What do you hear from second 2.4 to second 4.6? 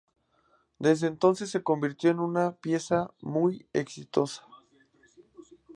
pieza muy exitosa.